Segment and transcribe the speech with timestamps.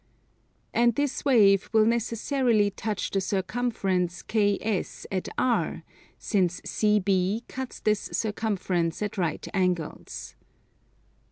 [0.73, 5.83] And this wave will necessarily touch the circumference KS at R,
[6.17, 10.33] since CB cuts this circumference at right angles.